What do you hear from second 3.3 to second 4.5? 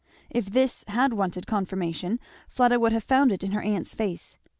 it in her aunt's face.